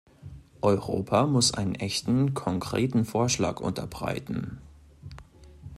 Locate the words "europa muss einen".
0.63-1.75